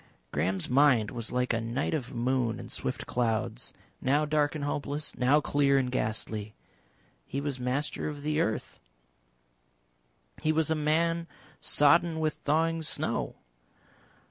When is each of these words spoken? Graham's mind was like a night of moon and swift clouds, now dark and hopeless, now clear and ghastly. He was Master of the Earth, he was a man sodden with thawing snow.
Graham's 0.31 0.67
mind 0.67 1.11
was 1.11 1.31
like 1.31 1.53
a 1.53 1.61
night 1.61 1.93
of 1.93 2.11
moon 2.11 2.59
and 2.59 2.71
swift 2.71 3.05
clouds, 3.05 3.71
now 4.01 4.25
dark 4.25 4.55
and 4.55 4.63
hopeless, 4.63 5.15
now 5.15 5.39
clear 5.41 5.77
and 5.77 5.91
ghastly. 5.91 6.55
He 7.27 7.39
was 7.39 7.59
Master 7.59 8.07
of 8.09 8.23
the 8.23 8.39
Earth, 8.41 8.79
he 10.41 10.51
was 10.51 10.71
a 10.71 10.75
man 10.75 11.27
sodden 11.59 12.19
with 12.19 12.33
thawing 12.33 12.81
snow. 12.81 13.35